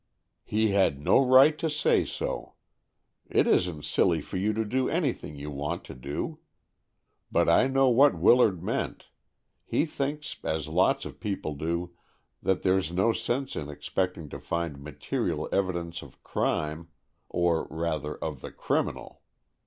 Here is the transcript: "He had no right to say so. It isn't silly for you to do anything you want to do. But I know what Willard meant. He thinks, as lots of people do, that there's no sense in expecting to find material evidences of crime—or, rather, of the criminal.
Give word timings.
"He 0.43 0.69
had 0.69 0.99
no 0.99 1.23
right 1.23 1.55
to 1.59 1.69
say 1.69 2.05
so. 2.05 2.55
It 3.29 3.45
isn't 3.45 3.85
silly 3.85 4.19
for 4.19 4.37
you 4.37 4.51
to 4.51 4.65
do 4.65 4.89
anything 4.89 5.35
you 5.35 5.51
want 5.51 5.83
to 5.83 5.93
do. 5.93 6.39
But 7.31 7.47
I 7.47 7.67
know 7.67 7.87
what 7.89 8.17
Willard 8.17 8.63
meant. 8.63 9.09
He 9.63 9.85
thinks, 9.85 10.37
as 10.43 10.67
lots 10.67 11.05
of 11.05 11.19
people 11.19 11.53
do, 11.53 11.93
that 12.41 12.63
there's 12.63 12.91
no 12.91 13.13
sense 13.13 13.55
in 13.55 13.69
expecting 13.69 14.27
to 14.29 14.39
find 14.39 14.81
material 14.81 15.47
evidences 15.53 16.01
of 16.01 16.23
crime—or, 16.23 17.67
rather, 17.69 18.15
of 18.17 18.41
the 18.41 18.51
criminal. 18.51 19.21